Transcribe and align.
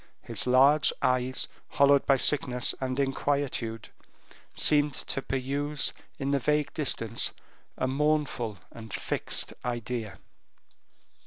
His 0.23 0.47
large 0.47 0.91
eyes, 1.03 1.47
hollowed 1.67 2.07
by 2.07 2.17
sickness 2.17 2.73
and 2.81 2.99
inquietude, 2.99 3.89
seemed 4.55 4.95
to 4.95 5.21
peruse 5.21 5.93
in 6.17 6.31
the 6.31 6.39
vague 6.39 6.73
distance 6.73 7.33
a 7.77 7.85
mournful 7.87 8.57
and 8.71 8.91
fixed 8.91 9.53
idea. 9.63 10.17